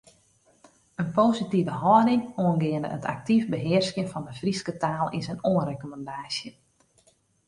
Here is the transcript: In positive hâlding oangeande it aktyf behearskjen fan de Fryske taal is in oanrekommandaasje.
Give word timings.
In 1.01 1.09
positive 1.17 1.73
hâlding 1.83 2.23
oangeande 2.45 2.89
it 2.97 3.05
aktyf 3.13 3.43
behearskjen 3.53 4.09
fan 4.13 4.25
de 4.27 4.33
Fryske 4.41 4.73
taal 4.83 5.07
is 5.19 5.27
in 5.33 5.43
oanrekommandaasje. 5.53 6.51